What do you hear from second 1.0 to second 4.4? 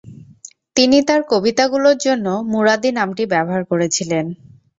তাঁর কবিতাগুলির জন্য "মুরাদি" নামটি ব্যবহার করেছিলেন।